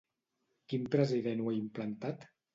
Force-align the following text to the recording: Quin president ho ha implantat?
Quin 0.73 0.87
president 0.95 1.45
ho 1.45 1.53
ha 1.53 1.55
implantat? 1.59 2.29